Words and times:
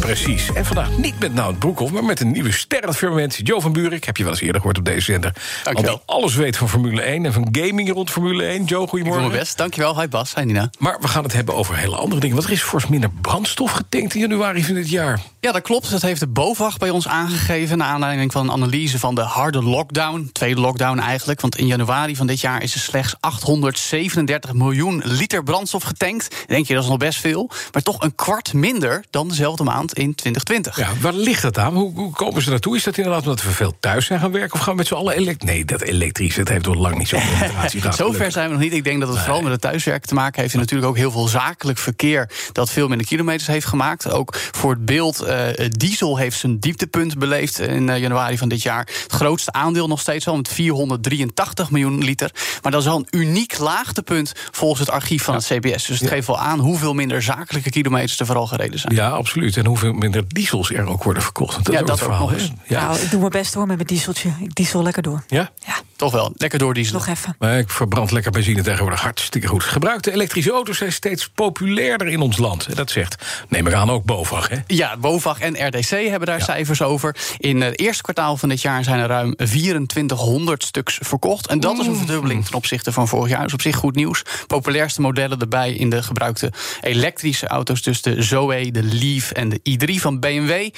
Precies. 0.00 0.52
En 0.52 0.64
vandaag 0.64 0.98
niet 0.98 1.18
met 1.18 1.34
Nout 1.34 1.58
Broekhoff, 1.58 1.92
maar 1.92 2.04
met 2.04 2.20
een 2.20 2.30
nieuwe 2.30 2.52
ster 2.52 2.82
aan 2.82 2.88
het 2.88 2.96
firmament. 2.96 3.40
Joe 3.42 3.60
van 3.60 3.72
Buurik, 3.72 4.04
heb 4.04 4.16
je 4.16 4.22
wel 4.22 4.32
eens 4.32 4.40
eerder 4.40 4.56
gehoord 4.56 4.78
op 4.78 4.84
deze 4.84 5.00
zender. 5.00 5.32
Dankjewel. 5.62 5.92
Want 5.92 6.06
alles 6.06 6.34
weet 6.34 6.56
van 6.56 6.68
Formule 6.68 7.02
1 7.02 7.24
en 7.24 7.32
van 7.32 7.48
gaming 7.52 7.92
rond 7.92 8.10
Formule 8.10 8.44
1. 8.44 8.54
Joe, 8.54 8.64
Ik 8.64 8.68
doe 8.68 8.86
goedemorgen. 8.88 9.30
best. 9.30 9.56
Dankjewel. 9.56 10.00
Hi 10.00 10.08
Bas. 10.08 10.34
Hi 10.34 10.44
Nina. 10.44 10.70
Maar 10.78 10.96
we 11.00 11.08
gaan 11.08 11.22
het 11.22 11.32
hebben 11.32 11.54
over 11.54 11.76
hele 11.76 11.96
andere 11.96 12.20
dingen. 12.20 12.36
Want 12.36 12.48
er 12.48 12.54
is 12.54 12.62
fors 12.62 12.86
minder 12.86 13.10
brandstof 13.20 13.70
getankt 13.70 14.14
in 14.14 14.20
januari 14.20 14.64
van 14.64 14.74
dit 14.74 14.90
jaar. 14.90 15.20
Ja, 15.40 15.52
dat 15.52 15.62
klopt. 15.62 15.90
Dat 15.90 16.02
heeft 16.02 16.20
de 16.20 16.26
BOVAG 16.26 16.76
bij 16.78 16.90
ons 16.90 17.08
aangegeven... 17.08 17.78
naar 17.78 17.88
aanleiding 17.88 18.32
van 18.32 18.42
een 18.46 18.52
analyse 18.52 18.98
van 18.98 19.14
de 19.14 19.20
harde 19.20 19.62
lockdown. 19.62 20.28
Tweede 20.32 20.60
lockdown 20.60 20.98
eigenlijk. 20.98 21.40
Want 21.40 21.56
in 21.56 21.66
januari 21.66 22.16
van 22.16 22.26
dit 22.26 22.40
jaar 22.40 22.62
is 22.62 22.74
er 22.74 22.80
slechts 22.80 23.14
837 23.20 24.52
miljoen 24.52 25.02
liter 25.04 25.42
brandstof 25.42 25.82
getankt. 25.82 26.44
Denk 26.46 26.66
je, 26.66 26.74
dat 26.74 26.82
is 26.82 26.88
nog 26.88 26.98
best 26.98 27.20
veel. 27.20 27.50
Maar 27.72 27.82
toch 27.82 28.02
een 28.02 28.14
kwart 28.14 28.52
minder 28.52 29.04
dan 29.10 29.28
dezelfde 29.28 29.64
maand 29.64 29.95
in 29.98 30.14
2020. 30.14 30.76
Ja, 30.76 30.88
waar 31.00 31.12
ligt 31.12 31.42
dat 31.42 31.58
aan? 31.58 31.74
Hoe, 31.74 31.94
hoe 31.94 32.12
komen 32.12 32.42
ze 32.42 32.50
naartoe? 32.50 32.76
Is 32.76 32.84
dat 32.84 32.96
inderdaad 32.96 33.22
omdat 33.22 33.42
we 33.42 33.50
veel 33.50 33.76
thuis 33.80 34.06
zijn 34.06 34.20
gaan 34.20 34.32
werken? 34.32 34.52
Of 34.52 34.60
gaan 34.60 34.70
we 34.72 34.78
met 34.78 34.86
z'n 34.86 34.94
allen 34.94 35.14
elektrisch? 35.14 35.50
Nee, 35.50 35.64
dat 35.64 35.80
elektrisch, 35.82 36.34
dat 36.34 36.48
heeft 36.48 36.64
toch 36.64 36.74
lang 36.74 36.98
niet 36.98 37.08
zo'n 37.08 37.20
relatie 37.40 37.80
gehad. 37.80 37.96
Zover 37.96 38.32
zijn 38.32 38.46
we 38.46 38.52
nog 38.52 38.62
niet. 38.62 38.72
Ik 38.72 38.84
denk 38.84 39.00
dat 39.00 39.08
het 39.08 39.18
vooral 39.18 39.42
met 39.42 39.52
het 39.52 39.60
thuiswerken 39.60 40.08
te 40.08 40.14
maken 40.14 40.40
heeft. 40.40 40.54
En 40.54 40.60
natuurlijk 40.60 40.88
ook 40.88 40.96
heel 40.96 41.10
veel 41.10 41.28
zakelijk 41.28 41.78
verkeer 41.78 42.30
dat 42.52 42.70
veel 42.70 42.88
minder 42.88 43.06
kilometers 43.06 43.46
heeft 43.46 43.66
gemaakt. 43.66 44.10
Ook 44.10 44.34
voor 44.50 44.70
het 44.70 44.84
beeld, 44.84 45.20
eh, 45.20 45.68
diesel 45.68 46.16
heeft 46.16 46.38
zijn 46.38 46.58
dieptepunt 46.60 47.18
beleefd 47.18 47.58
in 47.58 47.88
eh, 47.88 47.98
januari 47.98 48.38
van 48.38 48.48
dit 48.48 48.62
jaar. 48.62 48.88
Het 49.02 49.12
grootste 49.12 49.52
aandeel 49.52 49.88
nog 49.88 50.00
steeds 50.00 50.28
al 50.28 50.36
met 50.36 50.48
483 50.48 51.70
miljoen 51.70 52.04
liter. 52.04 52.30
Maar 52.62 52.72
dat 52.72 52.80
is 52.80 52.86
wel 52.86 52.96
een 52.96 53.20
uniek 53.20 53.58
laagtepunt 53.58 54.32
volgens 54.50 54.80
het 54.80 54.90
archief 54.90 55.22
van 55.22 55.34
het 55.34 55.44
CBS. 55.44 55.84
Dus 55.84 56.00
het 56.00 56.08
geeft 56.08 56.26
wel 56.26 56.38
aan 56.38 56.58
hoeveel 56.58 56.94
minder 56.94 57.22
zakelijke 57.22 57.70
kilometers 57.70 58.20
er 58.20 58.26
vooral 58.26 58.46
gereden 58.46 58.78
zijn. 58.78 58.94
Ja, 58.94 59.08
absoluut. 59.08 59.56
En 59.56 59.66
hoeveel 59.80 59.98
minder 59.98 60.24
diesels 60.28 60.70
er 60.72 60.86
ook 60.86 61.02
worden 61.02 61.22
verkocht. 61.22 61.56
Dat 61.56 61.68
is 61.68 61.74
Ja, 61.74 61.80
ook 61.80 61.86
dat 61.86 61.98
het 61.98 62.08
ook 62.08 62.12
verhaal. 62.14 62.30
nog 62.30 62.38
eens. 62.40 62.52
hè? 62.62 62.74
Ja. 62.74 62.86
Nou, 62.86 63.00
ik 63.00 63.10
doe 63.10 63.18
mijn 63.20 63.30
best 63.32 63.54
hoor 63.54 63.66
met 63.66 63.76
mijn 63.76 63.88
dieseltje. 63.88 64.30
Ik 64.40 64.54
diesel 64.54 64.82
lekker 64.82 65.02
door. 65.02 65.24
ja? 65.26 65.50
Ja, 65.66 65.74
Toch 65.96 66.12
wel, 66.12 66.32
lekker 66.36 66.58
doordieselen. 66.58 67.00
nog 67.06 67.16
even. 67.16 67.36
Maar 67.38 67.58
ik 67.58 67.70
verbrand 67.70 68.10
lekker 68.10 68.30
benzine 68.30 68.62
tegenwoordig 68.62 69.00
hartstikke 69.00 69.46
goed. 69.46 69.62
Gebruikte 69.62 70.12
elektrische 70.12 70.50
auto's 70.50 70.78
zijn 70.78 70.92
steeds 70.92 71.28
populairder 71.28 72.06
in 72.08 72.20
ons 72.20 72.36
land. 72.36 72.76
Dat 72.76 72.90
zegt, 72.90 73.24
neem 73.48 73.66
ik 73.66 73.72
aan, 73.72 73.90
ook 73.90 74.04
BOVAG, 74.04 74.48
hè? 74.48 74.56
Ja, 74.66 74.96
BOVAG 74.96 75.40
en 75.40 75.66
RDC 75.66 75.88
hebben 75.88 76.26
daar 76.28 76.42
cijfers 76.42 76.82
over. 76.82 77.16
In 77.38 77.60
het 77.60 77.78
eerste 77.78 78.02
kwartaal 78.02 78.36
van 78.36 78.48
dit 78.48 78.62
jaar 78.62 78.84
zijn 78.84 79.00
er 79.00 79.08
ruim 79.08 79.36
2400 79.36 80.64
stuks 80.64 80.98
verkocht. 81.02 81.46
En 81.46 81.60
dat 81.60 81.78
is 81.78 81.86
een 81.86 81.96
verdubbeling 81.96 82.44
ten 82.44 82.54
opzichte 82.54 82.92
van 82.92 83.08
vorig 83.08 83.30
jaar. 83.30 83.42
Dus 83.42 83.52
op 83.52 83.60
zich 83.60 83.76
goed 83.76 83.94
nieuws. 83.94 84.22
Populairste 84.46 85.00
modellen 85.00 85.40
erbij 85.40 85.72
in 85.72 85.90
de 85.90 86.02
gebruikte 86.02 86.52
elektrische 86.80 87.46
auto's. 87.46 87.82
Dus 87.82 88.02
de 88.02 88.22
Zoe, 88.22 88.70
de 88.70 88.82
Leaf 88.82 89.30
en 89.30 89.48
de 89.48 89.60
i3 89.70 90.00
van 90.00 90.20
BMW. 90.20 90.68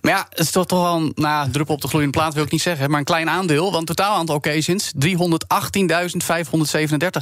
Maar 0.00 0.12
ja, 0.12 0.26
het 0.28 0.38
is 0.38 0.50
toch 0.50 0.66
toch 0.66 0.82
wel 0.82 0.96
een 0.96 1.12
nou, 1.14 1.50
druppel 1.50 1.74
op 1.74 1.80
de 1.80 1.88
gloeiende 1.88 2.18
plaat, 2.18 2.34
wil 2.34 2.44
ik 2.44 2.50
niet 2.50 2.62
zeggen. 2.62 2.90
Maar 2.90 2.98
een 2.98 3.04
klein 3.04 3.28
aandeel, 3.30 3.72
want 3.72 3.86
totaal 3.86 4.16
aantal 4.16 4.36
occasions 4.36 4.92
318.537 5.06 5.08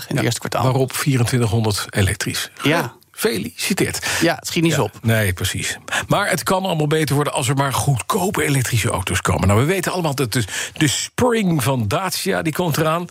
in 0.09 0.17
het 0.17 0.25
eerste 0.25 0.39
kwartaal. 0.39 0.63
Waarop 0.63 0.93
2400 0.93 1.87
elektrisch. 1.91 2.51
Ja. 2.63 2.97
Gefeliciteerd. 3.11 4.07
Ja, 4.21 4.35
het 4.35 4.47
schiet 4.47 4.63
niet 4.63 4.75
Ja, 4.75 4.83
op. 4.83 4.99
Nee, 5.03 5.33
precies. 5.33 5.79
Maar 6.07 6.31
het 6.31 6.43
kan 6.43 6.65
allemaal 6.65 6.87
beter 6.87 7.15
worden 7.15 7.33
als 7.33 7.49
er 7.49 7.55
maar 7.55 7.73
goedkope 7.73 8.45
elektrische 8.45 8.91
auto's 8.91 9.21
komen. 9.21 9.49
Nou, 9.49 9.61
we 9.61 9.67
weten 9.67 9.93
allemaal 9.93 10.15
dat 10.15 10.33
de, 10.33 10.45
de 10.73 10.89
Spring 10.89 11.63
van 11.63 11.89
Dacia, 11.89 12.43
die 12.43 12.53
komt 12.53 12.77
eraan. 12.77 13.07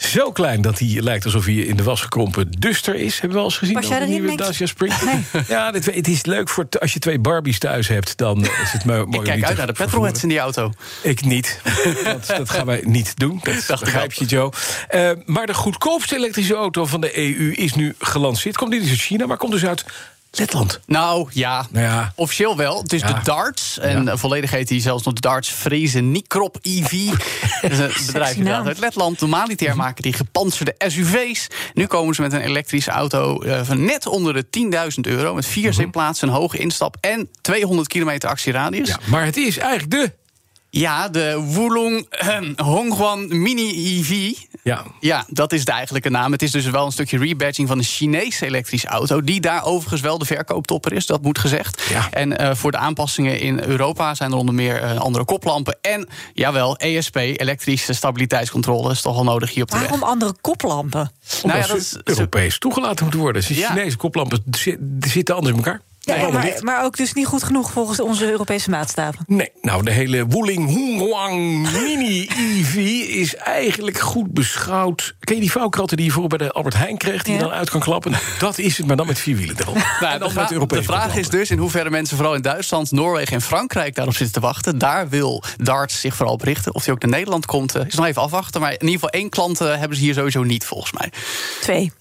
Zo 0.00 0.32
klein 0.32 0.60
dat 0.60 0.78
hij 0.78 1.00
lijkt 1.00 1.24
alsof 1.24 1.44
hij 1.44 1.54
in 1.54 1.76
de 1.76 1.82
was 1.82 2.00
gekrompen 2.00 2.50
duster 2.58 2.94
is. 2.94 3.12
Hebben 3.12 3.28
we 3.28 3.34
wel 3.34 3.44
eens 3.44 3.58
gezien? 3.58 3.74
Was 3.74 3.86
jij 3.88 4.00
erin? 4.00 4.36
Dacia 4.36 4.66
Spring? 4.66 4.94
Ja, 5.48 5.70
dit, 5.70 5.94
het 5.94 6.08
is 6.08 6.24
leuk 6.24 6.48
voor 6.48 6.66
als 6.80 6.92
je 6.92 6.98
twee 6.98 7.18
Barbies 7.18 7.58
thuis 7.58 7.88
hebt. 7.88 8.16
Dan 8.16 8.44
is 8.44 8.72
het 8.72 8.84
mo- 8.84 9.06
mooi 9.06 9.18
Ik 9.18 9.24
kijk 9.24 9.44
uit 9.44 9.56
naar 9.56 9.66
de 9.66 9.72
petrolheads 9.72 10.22
in 10.22 10.28
die 10.28 10.38
auto. 10.38 10.72
Ik 11.02 11.24
niet. 11.24 11.60
dat, 12.04 12.26
dat 12.26 12.50
gaan 12.50 12.66
wij 12.66 12.80
niet 12.84 13.12
doen. 13.16 13.40
Dat 13.66 13.80
begrijp 13.80 14.12
je, 14.12 14.24
Joe. 14.24 14.52
Eh, 14.88 15.10
maar 15.24 15.46
de 15.46 15.54
goedkoopste 15.54 16.16
elektrische 16.16 16.54
auto 16.54 16.86
van 16.86 17.00
de 17.00 17.18
EU 17.18 17.52
is 17.52 17.74
nu 17.74 17.94
gelanceerd. 17.98 18.56
Komt 18.56 18.70
niet 18.70 18.80
eens 18.80 18.90
uit 18.90 18.98
China, 19.00 19.26
maar 19.26 19.36
komt 19.36 19.52
dus 19.52 19.66
uit 19.66 19.84
Letland. 20.30 20.80
Nou 20.86 21.28
ja, 21.32 21.66
Nou 21.70 21.84
ja. 21.84 22.12
officieel 22.16 22.56
wel. 22.56 22.82
Het 22.82 22.92
is 22.92 23.00
Ja. 23.00 23.12
de 23.12 23.20
Darts. 23.22 23.78
En 23.78 24.04
Ja. 24.04 24.10
eh, 24.12 24.18
volledig 24.18 24.50
heet 24.50 24.68
hij 24.68 24.80
zelfs 24.80 25.04
nog 25.04 25.14
de 25.14 25.20
Darts 25.20 25.52
Vrezen 25.52 26.10
Nikrop 26.10 26.58
EV. 26.62 26.90
dat 27.62 27.70
is 27.70 27.78
een 27.78 28.06
bedrijf 28.06 28.46
uit 28.46 28.78
Letland. 28.78 29.20
Normaliter 29.20 29.76
maken 29.76 30.02
die 30.02 30.12
gepantserde 30.12 30.74
SUV's. 30.78 31.46
Nu 31.74 31.86
komen 31.86 32.14
ze 32.14 32.22
met 32.22 32.32
een 32.32 32.40
elektrische 32.40 32.90
auto 32.90 33.40
eh, 33.42 33.60
van 33.62 33.84
net 33.84 34.06
onder 34.06 34.34
de 34.34 34.46
10.000 34.94 35.00
euro. 35.00 35.34
Met 35.34 35.46
vier 35.46 35.72
zitplaatsen, 35.72 36.28
een 36.28 36.34
hoge 36.34 36.58
instap 36.58 36.96
en 37.00 37.28
200 37.40 37.88
kilometer 37.88 38.28
actieradius. 38.28 38.88
Ja, 38.88 38.98
maar 39.06 39.24
het 39.24 39.36
is 39.36 39.58
eigenlijk 39.58 39.90
de... 39.90 40.18
Ja, 40.72 41.08
de 41.08 41.46
Wulong 41.54 42.06
eh, 42.10 42.38
Hongguan 42.56 43.42
Mini 43.42 43.98
EV. 43.98 44.32
Ja, 44.62 44.84
Ja, 45.00 45.24
dat 45.28 45.52
is 45.52 45.64
de 45.64 45.72
eigenlijke 45.72 46.10
naam. 46.10 46.32
Het 46.32 46.42
is 46.42 46.50
dus 46.50 46.64
wel 46.66 46.86
een 46.86 46.92
stukje 46.92 47.18
rebadging 47.18 47.68
van 47.68 47.78
een 47.78 47.84
Chinese 47.84 48.46
elektrische 48.46 48.86
auto. 48.86 49.20
Die 49.22 49.40
daar 49.40 49.64
overigens 49.64 50.00
wel 50.00 50.18
de 50.18 50.24
verkooptopper 50.24 50.92
is, 50.92 51.06
dat 51.06 51.22
moet 51.22 51.38
gezegd. 51.38 51.82
Ja. 51.90 52.08
En 52.10 52.38
eh, 52.38 52.54
voor 52.54 52.70
de 52.70 52.76
aanpassingen 52.76 53.40
in 53.40 53.60
Europa 53.62 54.14
zijn 54.14 54.30
er 54.32 54.36
onder 54.36 54.54
meer 54.54 54.82
eh, 54.82 54.96
andere 54.98 55.24
koplampen. 55.24 55.78
En 55.80 56.08
jawel, 56.34 56.76
ESP, 56.76 57.16
elektrische 57.16 57.92
stabiliteitscontrole, 57.92 58.90
is 58.90 59.00
toch 59.02 59.14
wel 59.14 59.24
nodig 59.24 59.54
hier 59.54 59.62
op 59.62 59.70
de 59.70 59.78
weg. 59.78 59.88
Waarom 59.88 60.08
andere 60.08 60.34
koplampen? 60.40 61.12
omdat 61.42 61.42
Nou 61.42 61.58
ja, 61.58 61.62
ze 61.66 61.72
dat 61.72 61.80
is- 61.80 62.16
Europees 62.16 62.58
toegelaten 62.58 63.02
moeten 63.02 63.20
worden. 63.20 63.42
Dus 63.42 63.50
de 63.50 63.56
Ja. 63.60 63.68
Chinese 63.68 63.96
koplampen 63.96 64.42
zitten 65.00 65.34
anders 65.34 65.56
in 65.56 65.64
elkaar. 65.64 65.80
Ja, 66.02 66.28
maar, 66.28 66.56
maar 66.60 66.84
ook 66.84 66.96
dus 66.96 67.12
niet 67.12 67.26
goed 67.26 67.42
genoeg 67.42 67.70
volgens 67.70 68.00
onze 68.00 68.30
Europese 68.30 68.70
maatstaven. 68.70 69.24
Nee, 69.26 69.50
nou, 69.62 69.84
de 69.84 69.90
hele 69.90 70.26
Wuling 70.26 70.68
Hongwang 70.68 71.70
Mini 71.72 72.28
EV 72.38 72.76
is 73.08 73.34
eigenlijk 73.36 73.98
goed 73.98 74.32
beschouwd. 74.32 75.14
Ken 75.20 75.34
je 75.34 75.40
die 75.40 75.50
vouwkratten 75.50 75.96
die 75.96 76.06
je 76.06 76.12
voor 76.12 76.28
bij 76.28 76.38
de 76.38 76.50
Albert 76.52 76.76
Heijn 76.76 76.96
kreeg... 76.98 77.22
die 77.22 77.34
je 77.34 77.40
dan 77.40 77.50
uit 77.50 77.70
kan 77.70 77.80
klappen? 77.80 78.12
Dat 78.38 78.58
is 78.58 78.76
het, 78.78 78.86
maar 78.86 78.96
dan 78.96 79.06
met 79.06 79.18
vier 79.18 79.36
wielen 79.36 79.56
erop. 79.58 79.74
Nou, 80.00 80.12
en 80.12 80.18
dan 80.18 80.30
vra- 80.30 80.42
met 80.42 80.52
Europese 80.52 80.80
de 80.80 80.86
vraag 80.86 81.16
is 81.16 81.28
dus 81.28 81.50
in 81.50 81.58
hoeverre 81.58 81.90
mensen 81.90 82.16
vooral 82.16 82.34
in 82.34 82.42
Duitsland, 82.42 82.90
Noorwegen 82.90 83.34
en 83.34 83.42
Frankrijk 83.42 83.94
daarop 83.94 84.14
zitten 84.14 84.34
te 84.34 84.40
wachten. 84.40 84.78
Daar 84.78 85.08
wil 85.08 85.42
Darts 85.56 86.00
zich 86.00 86.16
vooral 86.16 86.34
op 86.34 86.42
richten. 86.42 86.74
Of 86.74 86.84
die 86.84 86.92
ook 86.92 87.00
naar 87.02 87.10
Nederland 87.10 87.46
komt, 87.46 87.74
eh, 87.74 87.86
is 87.86 87.94
nog 87.94 88.06
even 88.06 88.22
afwachten. 88.22 88.60
Maar 88.60 88.70
in 88.72 88.78
ieder 88.80 88.94
geval 88.94 89.10
één 89.10 89.28
klant 89.28 89.60
eh, 89.60 89.76
hebben 89.76 89.96
ze 89.96 90.02
hier 90.02 90.14
sowieso 90.14 90.42
niet, 90.42 90.64
volgens 90.64 90.92
mij. 90.92 91.12
Twee. 91.60 91.92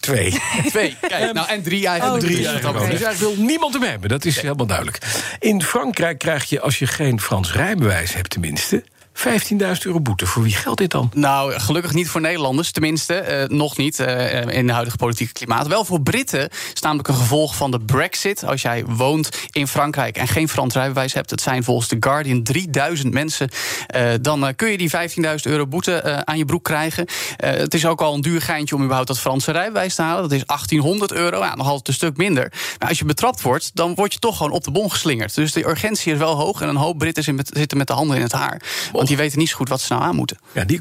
Twee. 0.00 0.30
Twee, 0.68 0.96
kijk, 1.00 1.32
nou 1.32 1.48
en 1.48 1.62
drie 1.62 1.86
eigenlijk. 1.86 2.22
Oh, 2.22 2.28
drie 2.28 2.46
eigenlijk 2.46 2.78
ook. 2.78 2.90
Dus 2.90 3.02
eigenlijk 3.02 3.36
wil 3.36 3.46
niemand 3.46 3.74
hem 3.74 3.82
hebben. 3.82 4.08
Dat 4.08 4.24
is 4.24 4.40
helemaal 4.40 4.66
duidelijk. 4.66 4.98
In 5.38 5.62
Frankrijk 5.62 6.18
krijg 6.18 6.44
je, 6.44 6.60
als 6.60 6.78
je 6.78 6.86
geen 6.86 7.20
Frans 7.20 7.52
rijbewijs 7.52 8.14
hebt 8.14 8.30
tenminste... 8.30 8.84
15.000 9.18 9.26
euro 9.82 10.00
boete. 10.00 10.26
Voor 10.26 10.42
wie 10.42 10.54
geldt 10.54 10.78
dit 10.78 10.90
dan? 10.90 11.10
Nou, 11.14 11.52
gelukkig 11.60 11.92
niet 11.94 12.08
voor 12.08 12.20
Nederlanders. 12.20 12.70
Tenminste, 12.70 13.14
eh, 13.14 13.48
nog 13.48 13.76
niet 13.76 14.00
eh, 14.00 14.40
in 14.40 14.64
het 14.64 14.70
huidige 14.70 14.96
politieke 14.96 15.32
klimaat. 15.32 15.66
Wel 15.66 15.84
voor 15.84 16.00
Britten 16.02 16.48
is 16.74 16.80
namelijk 16.80 17.08
een 17.08 17.14
gevolg 17.14 17.56
van 17.56 17.70
de 17.70 17.80
Brexit. 17.80 18.44
Als 18.44 18.62
jij 18.62 18.84
woont 18.84 19.28
in 19.50 19.66
Frankrijk 19.68 20.16
en 20.16 20.28
geen 20.28 20.48
Frans 20.48 20.74
rijbewijs 20.74 21.12
hebt... 21.12 21.30
het 21.30 21.40
zijn 21.40 21.64
volgens 21.64 21.88
The 21.88 21.96
Guardian 22.00 22.42
3000 22.42 23.12
mensen... 23.12 23.48
eh, 23.86 24.10
dan 24.20 24.46
eh, 24.46 24.52
kun 24.56 24.70
je 24.70 24.78
die 24.78 24.90
15.000 24.90 25.34
euro 25.42 25.66
boete 25.66 25.94
eh, 25.94 26.18
aan 26.18 26.38
je 26.38 26.44
broek 26.44 26.64
krijgen. 26.64 27.06
Eh, 27.36 27.50
het 27.50 27.74
is 27.74 27.86
ook 27.86 28.00
al 28.00 28.14
een 28.14 28.20
duur 28.20 28.40
geintje 28.42 28.74
om 28.74 28.80
überhaupt 28.80 29.08
dat 29.08 29.18
Franse 29.18 29.50
rijbewijs 29.52 29.94
te 29.94 30.02
halen. 30.02 30.22
Dat 30.22 30.32
is 30.32 30.44
1800 30.46 31.12
euro, 31.12 31.38
ja, 31.38 31.54
nog 31.54 31.66
altijd 31.66 31.88
een 31.88 31.94
stuk 31.94 32.16
minder. 32.16 32.52
Maar 32.78 32.88
als 32.88 32.98
je 32.98 33.04
betrapt 33.04 33.42
wordt, 33.42 33.70
dan 33.74 33.94
word 33.94 34.12
je 34.12 34.18
toch 34.18 34.36
gewoon 34.36 34.52
op 34.52 34.64
de 34.64 34.70
bon 34.70 34.90
geslingerd. 34.90 35.34
Dus 35.34 35.52
de 35.52 35.68
urgentie 35.68 36.12
is 36.12 36.18
wel 36.18 36.34
hoog... 36.34 36.60
en 36.60 36.68
een 36.68 36.76
hoop 36.76 36.98
Britten 36.98 37.22
zitten 37.22 37.76
met- 37.78 37.86
de 37.86 37.92
handen 37.92 38.16
in 38.16 38.22
het 38.22 38.32
haar. 38.32 38.60
Die 39.08 39.16
weten 39.16 39.38
niet 39.38 39.48
zo 39.48 39.56
goed 39.56 39.68
wat 39.68 39.80
ze 39.80 39.92
nou 39.92 40.04
aan 40.04 40.14
moeten. 40.14 40.38
Ja, 40.52 40.64
die 40.64 40.80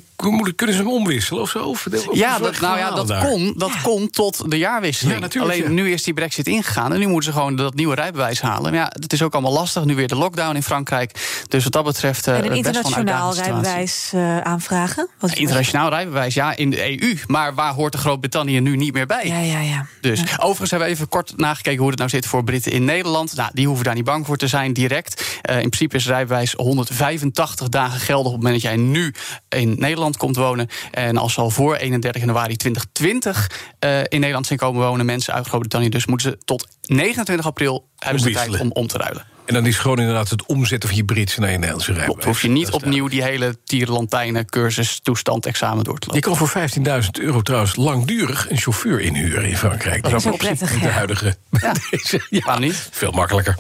kunnen 0.56 0.76
ze 0.76 0.82
hem 0.82 0.92
omwisselen 0.92 1.42
of 1.42 1.50
zo? 1.50 1.60
Of, 1.60 1.86
of 1.86 2.16
Ja, 2.16 2.40
dat, 2.40 2.60
nou 2.60 2.78
ja, 2.78 2.92
dat 2.92 3.08
daar? 3.08 3.26
kon, 3.26 3.54
dat 3.58 3.82
kon 3.82 4.10
tot 4.10 4.52
de 4.52 4.58
jaarwisseling. 4.58 5.16
Ja, 5.16 5.22
natuurlijk, 5.22 5.54
Alleen 5.54 5.76
ja. 5.76 5.82
nu 5.84 5.92
is 5.92 6.04
die 6.04 6.14
brexit 6.14 6.48
ingegaan 6.48 6.94
en 6.94 7.00
nu 7.00 7.08
moeten 7.08 7.32
ze 7.32 7.38
gewoon 7.38 7.56
dat 7.56 7.74
nieuwe 7.74 7.96
rijbewijs 7.96 8.42
halen. 8.42 8.72
Maar 8.72 8.80
ja, 8.80 8.92
het 9.00 9.14
is 9.14 9.22
ook 9.22 9.34
allemaal 9.34 9.54
lastig. 9.54 9.86
Nu 9.86 9.96
weer 9.96 10.08
de 10.08 10.16
lockdown 10.16 10.56
in 10.56 10.64
Frankrijk. 10.64 11.42
Dus 11.48 11.64
wat 11.64 11.74
dat 11.74 11.84
betreft. 11.84 12.28
eh, 12.28 12.38
En 12.38 12.44
een 12.44 12.50
best 12.50 12.64
wel 12.64 12.74
internationaal 12.74 13.34
rijbewijs 13.34 14.10
eh, 14.14 14.40
aanvragen? 14.42 15.08
Wat 15.20 15.32
Internationaal 15.34 15.90
rijbewijs, 15.90 16.34
ja, 16.34 16.56
in 16.56 16.70
de 16.70 17.02
EU. 17.02 17.18
Maar 17.28 17.54
waar 17.56 17.74
hoort 17.74 17.92
de 17.92 17.98
Groot-Brittannië 17.98 18.60
nu 18.60 18.76
niet 18.76 18.94
meer 18.94 19.06
bij? 19.06 19.28
Ja, 19.28 19.40
ja, 19.40 19.60
ja. 19.60 19.86
Dus 20.02 20.20
overigens 20.38 20.70
hebben 20.70 20.88
we 20.90 20.94
even 20.94 21.10
kort 21.10 21.34
nagekeken 21.38 21.80
hoe 21.80 21.90
het 21.90 21.98
nou 21.98 22.10
zit 22.10 22.26
voor 22.26 22.44
Britten 22.44 22.72
in 22.72 22.86
Nederland. 22.86 23.36
Nou, 23.36 23.50
die 23.54 23.68
hoeven 23.68 23.86
daar 23.86 23.96
niet 23.96 24.04
bang 24.04 24.26
voor 24.26 24.38
te 24.38 24.48
zijn 24.48 24.74
direct. 24.74 25.24
Eh, 25.42 25.56
in 25.56 25.70
principe 25.70 25.96
is 25.96 26.08
rijbewijs 26.08 26.54
185 26.54 27.70
dagen 27.70 28.00
geldig 28.00 28.16
op 28.26 28.32
het 28.34 28.42
moment 28.42 28.62
dat 28.62 28.72
jij 28.72 28.82
nu 28.82 29.14
in 29.50 29.76
Nederland 29.80 30.18
komt 30.18 30.36
wonen. 30.36 30.68
En 30.92 31.18
als 31.18 31.34
ze 31.34 31.42
al 31.42 31.50
voor 31.50 31.76
31 31.76 32.22
januari 32.22 32.56
2020 32.56 33.52
uh, 33.80 34.00
in 34.00 34.20
Nederland 34.20 34.48
zijn 34.48 34.60
komen 34.60 34.82
wonen, 34.82 35.06
mensen 35.06 35.34
uit 35.34 35.48
Groot-Brittannië, 35.48 35.90
dus 35.90 36.06
moeten 36.06 36.30
ze 36.32 36.38
tot 36.46 36.68
29 36.82 37.46
april 37.46 37.88
hebben 37.98 38.22
ze 38.22 38.28
de 38.28 38.34
tijd 38.34 38.60
om 38.60 38.72
om 38.72 38.88
te 38.88 38.98
ruilen. 38.98 39.37
En 39.48 39.54
dan 39.54 39.66
is 39.66 39.78
gewoon 39.78 40.00
inderdaad 40.00 40.30
het 40.30 40.46
omzetten 40.46 40.90
van 40.90 40.98
je 40.98 41.06
Britse 41.06 41.40
naar 41.40 41.52
je 41.52 41.58
Nederlandse 41.58 41.94
rijbewijs. 41.94 42.26
hoef 42.26 42.42
je 42.42 42.48
niet 42.48 42.72
opnieuw 42.72 43.08
die 43.08 43.24
hele 43.24 43.58
tierlantijnen 43.64 44.46
cursus 44.46 45.00
toestand 45.04 45.46
examen 45.46 45.84
door 45.84 46.00
te 46.00 46.08
lopen. 46.08 46.32
Je 46.32 46.38
kan 46.38 46.48
voor 46.48 47.04
15.000 47.04 47.10
euro 47.22 47.42
trouwens 47.42 47.76
langdurig 47.76 48.50
een 48.50 48.58
chauffeur 48.58 49.00
inhuren 49.00 49.50
in 49.50 49.58
Frankrijk. 49.58 50.04
Dat 50.04 50.14
is 50.14 50.28
ook 50.28 50.38
prettig, 50.38 50.80
De 50.80 50.88
huidige. 50.88 51.36
Ja. 51.62 51.74
Deze, 51.90 52.26
ja. 52.30 52.60
niet? 52.60 52.90
Veel 52.92 53.12
makkelijker. 53.12 53.56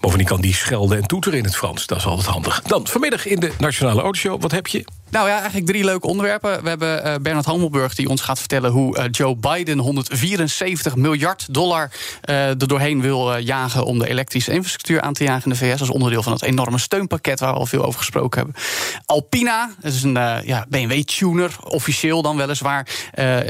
Bovendien 0.00 0.26
kan 0.26 0.40
die 0.40 0.54
schelden 0.54 0.96
en 0.96 1.06
toeteren 1.06 1.38
in 1.38 1.44
het 1.44 1.56
Frans. 1.56 1.86
Dat 1.86 1.98
is 1.98 2.06
altijd 2.06 2.26
handig. 2.28 2.62
Dan 2.62 2.86
vanmiddag 2.86 3.26
in 3.26 3.40
de 3.40 3.52
Nationale 3.58 4.02
Autoshow. 4.02 4.42
Wat 4.42 4.50
heb 4.50 4.66
je? 4.66 4.84
Nou 5.12 5.28
ja, 5.28 5.34
eigenlijk 5.36 5.66
drie 5.66 5.84
leuke 5.84 6.06
onderwerpen. 6.06 6.62
We 6.62 6.68
hebben 6.68 7.06
uh, 7.06 7.14
Bernard 7.22 7.46
Hammelburg 7.46 7.94
die 7.94 8.08
ons 8.08 8.20
gaat 8.20 8.38
vertellen 8.38 8.70
hoe 8.70 8.98
uh, 8.98 9.04
Joe 9.10 9.36
Biden 9.36 9.78
174 9.78 10.96
miljard 10.96 11.54
dollar 11.54 11.90
uh, 12.28 12.48
er 12.48 12.68
doorheen 12.68 13.00
wil 13.00 13.36
jagen 13.36 13.84
om 13.84 13.98
de 13.98 14.08
elektrische 14.08 14.52
infrastructuur 14.52 15.00
aan 15.00 15.12
te 15.12 15.24
jagen 15.24 15.42
in 15.42 15.58
de 15.58 15.64
VS. 15.64 15.80
Als 15.80 15.90
onderdeel 15.90 16.22
van 16.22 16.32
het 16.32 16.42
enorme 16.42 16.78
steunpakket 16.78 17.40
waar 17.40 17.52
we 17.52 17.58
al 17.58 17.66
veel 17.66 17.84
over 17.84 17.98
gesproken 17.98 18.38
hebben. 18.38 18.62
Alpina, 19.06 19.70
dat 19.80 19.92
is 19.92 20.02
een 20.02 20.18
ja, 20.44 20.66
BMW-tuner, 20.68 21.56
officieel 21.64 22.22
dan 22.22 22.36
weliswaar, 22.36 22.88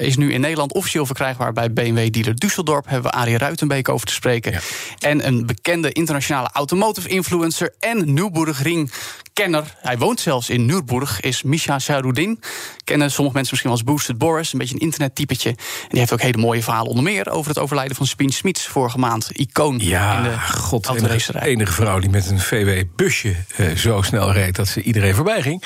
is 0.01 0.17
nu 0.17 0.33
in 0.33 0.41
Nederland 0.41 0.73
officieel 0.73 1.07
verkrijgbaar 1.07 1.53
bij 1.53 1.73
BMW-dealer 1.73 2.35
Düsseldorp. 2.35 2.89
Hebben 2.89 3.11
we 3.11 3.17
Arie 3.17 3.39
Ruitenbeek 3.39 3.89
over 3.89 4.07
te 4.07 4.13
spreken. 4.13 4.53
Ja. 4.53 4.61
En 4.99 5.27
een 5.27 5.47
bekende 5.47 5.93
internationale 5.93 6.51
automotive 6.53 7.09
influencer 7.09 7.75
en 7.79 8.15
Nürburgring 8.15 8.91
kenner. 9.33 9.75
Hij 9.79 9.99
woont 9.99 10.21
zelfs 10.21 10.51
in 10.51 10.67
Nürburg, 10.67 11.21
is 11.21 11.43
Misha 11.53 11.79
Sharoudin. 11.79 12.41
Kennen 12.85 13.11
sommige 13.11 13.37
mensen 13.37 13.55
misschien 13.55 13.71
wel 13.71 13.79
als 13.79 13.85
Boosted 13.85 14.19
Boris, 14.19 14.53
een 14.53 14.59
beetje 14.59 14.75
een 14.75 14.81
internettypetje. 14.81 15.49
En 15.49 15.89
die 15.89 15.99
heeft 15.99 16.13
ook 16.13 16.21
hele 16.21 16.39
mooie 16.39 16.63
verhalen, 16.63 16.89
onder 16.89 17.05
meer 17.05 17.31
over 17.31 17.49
het 17.49 17.59
overlijden 17.59 17.97
van 17.97 18.07
Spien 18.07 18.31
Smits 18.31 18.67
vorige 18.67 18.99
maand. 18.99 19.31
Icoon 19.33 19.79
ja, 19.79 20.17
in 20.17 20.23
de 20.23 20.39
god, 20.39 20.89
enige, 20.89 21.43
enige 21.45 21.73
vrouw 21.73 21.99
die 21.99 22.11
met 22.11 22.31
een 22.31 22.41
VW-busje 22.41 23.35
uh, 23.57 23.77
zo 23.77 24.03
snel 24.03 24.33
reed 24.33 24.57
dat 24.57 24.69
ze 24.69 24.83
iedereen 24.83 25.15
voorbij 25.15 25.43
ging. 25.43 25.65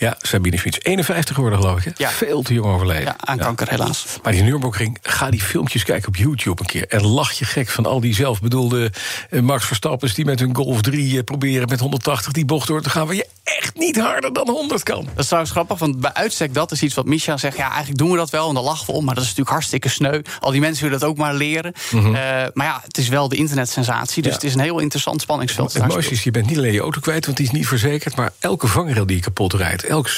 Ja, 0.00 0.16
Sabine 0.18 0.58
Fiets. 0.58 0.78
51 0.82 1.34
geworden, 1.34 1.58
geloof 1.58 1.78
ik. 1.78 1.84
Hè? 1.84 1.90
Ja. 1.96 2.10
Veel 2.10 2.42
te 2.42 2.54
jong 2.54 2.74
overleden. 2.74 3.04
Ja, 3.04 3.16
aan 3.18 3.38
kanker, 3.38 3.68
helaas. 3.68 4.06
Maar 4.22 4.32
die 4.32 4.42
Nürburgring, 4.42 4.98
ga 5.02 5.30
die 5.30 5.42
filmpjes 5.42 5.84
kijken 5.84 6.08
op 6.08 6.16
YouTube 6.16 6.60
een 6.60 6.66
keer. 6.66 6.86
En 6.88 7.06
lach 7.06 7.32
je 7.32 7.44
gek 7.44 7.68
van 7.68 7.86
al 7.86 8.00
die 8.00 8.14
zelfbedoelde 8.14 8.92
uh, 9.30 9.40
Max 9.40 9.66
Verstappens... 9.66 10.14
die 10.14 10.24
met 10.24 10.38
hun 10.40 10.54
Golf 10.54 10.82
3 10.82 11.14
uh, 11.14 11.22
proberen 11.22 11.68
met 11.68 11.80
180 11.80 12.32
die 12.32 12.44
bocht 12.44 12.66
door 12.66 12.82
te 12.82 12.90
gaan... 12.90 13.06
waar 13.06 13.14
je 13.14 13.26
echt 13.44 13.76
niet 13.76 14.00
harder 14.00 14.32
dan 14.32 14.48
100 14.48 14.82
kan. 14.82 15.04
Dat 15.04 15.18
is 15.18 15.26
trouwens 15.26 15.52
grappig, 15.52 15.78
want 15.78 16.00
bij 16.00 16.14
uitstek 16.14 16.54
dat 16.54 16.72
is 16.72 16.82
iets 16.82 16.94
wat 16.94 17.06
Misha 17.06 17.36
zegt... 17.36 17.56
ja, 17.56 17.68
eigenlijk 17.68 17.98
doen 17.98 18.10
we 18.10 18.16
dat 18.16 18.30
wel 18.30 18.48
en 18.48 18.54
daar 18.54 18.62
lachen 18.62 18.86
we 18.86 18.92
om... 18.92 19.04
maar 19.04 19.14
dat 19.14 19.22
is 19.22 19.28
natuurlijk 19.28 19.56
hartstikke 19.56 19.88
sneu. 19.88 20.22
Al 20.40 20.50
die 20.50 20.60
mensen 20.60 20.84
willen 20.84 21.00
dat 21.00 21.08
ook 21.08 21.16
maar 21.16 21.34
leren. 21.34 21.72
Mm 21.90 22.00
-hmm. 22.00 22.14
uh, 22.14 22.20
maar 22.52 22.66
ja, 22.66 22.80
het 22.84 22.98
is 22.98 23.08
wel 23.08 23.28
de 23.28 23.36
internetsensatie... 23.36 24.22
dus 24.22 24.30
ja. 24.30 24.38
het 24.38 24.46
is 24.46 24.54
een 24.54 24.60
heel 24.60 24.78
interessant 24.78 25.20
spanningsveld. 25.20 25.72
Het 25.72 25.86
mooiste 25.86 26.12
is, 26.12 26.24
je 26.24 26.30
bent 26.30 26.46
niet 26.46 26.58
alleen 26.58 26.72
je 26.72 26.80
auto 26.80 27.00
kwijt... 27.00 27.24
want 27.24 27.36
die 27.36 27.46
is 27.46 27.52
niet 27.52 27.66
verzekerd... 27.66 28.16
maar 28.16 28.32
elke 28.38 28.66
vangrail 28.66 29.06
die 29.06 29.16
je 29.16 29.22
kapot 29.22 29.52
rijdt... 29.52 29.86
elk 29.88 30.08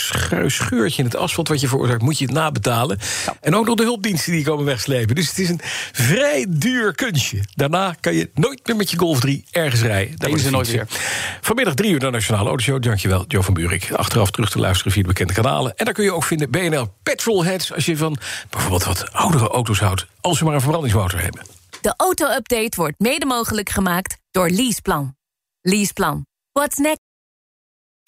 scheurtje 0.46 0.98
in 1.02 1.04
het 1.04 1.16
asfalt 1.16 1.48
wat 1.48 1.60
je 1.60 1.68
veroorzaakt, 1.68 2.02
moet 2.02 2.18
je 2.18 2.24
het 2.24 2.34
nabetalen. 2.34 2.98
Ja. 3.26 3.36
En 3.40 3.56
ook 3.56 3.66
nog 3.66 3.74
de 3.74 3.82
hulpdiensten 3.82 4.32
die 4.32 4.44
komen 4.44 4.64
wegslepen. 4.64 5.14
Dus 5.14 5.28
het 5.28 5.38
is 5.38 5.48
een 5.48 5.60
vrij 5.92 6.46
duur 6.48 6.94
kunstje. 6.94 7.40
Daarna 7.54 7.94
kan 8.00 8.14
je 8.14 8.30
nooit 8.34 8.66
meer 8.66 8.76
met 8.76 8.90
je 8.90 8.98
Golf 8.98 9.20
3 9.20 9.44
ergens 9.50 9.82
rijden. 9.82 10.16
Daar 10.16 10.30
is 10.30 10.44
er 10.44 10.52
nooit 10.52 10.70
weer. 10.70 10.86
Vanmiddag 11.40 11.74
drie 11.74 11.92
uur 11.92 11.98
de 11.98 12.10
Nationale 12.10 12.48
Autoshow. 12.48 12.82
Dankjewel, 12.82 13.24
Joe 13.28 13.42
van 13.42 13.54
Buurik. 13.54 13.92
Achteraf 13.92 14.30
terug 14.30 14.50
te 14.50 14.58
luisteren 14.58 14.92
via 14.92 15.02
de 15.02 15.08
bekende 15.08 15.32
kanalen. 15.32 15.76
En 15.76 15.84
daar 15.84 15.94
kun 15.94 16.04
je 16.04 16.12
ook 16.12 16.24
vinden 16.24 16.50
BNL 16.50 16.94
Petrolheads... 17.02 17.74
als 17.74 17.84
je 17.84 17.96
van 17.96 18.16
bijvoorbeeld 18.50 18.84
wat 18.84 19.12
oudere 19.12 19.48
auto's 19.48 19.78
houdt... 19.78 20.06
als 20.20 20.38
ze 20.38 20.44
maar 20.44 20.54
een 20.54 20.60
verbrandingsmotor 20.60 21.20
hebben. 21.20 21.42
De 21.80 21.94
auto-update 21.96 22.76
wordt 22.76 22.98
mede 22.98 23.26
mogelijk 23.26 23.68
gemaakt 23.68 24.16
door 24.30 24.50
Leaseplan. 24.50 25.16
Leaseplan. 25.60 26.26
What's 26.52 26.76
next? 26.76 27.09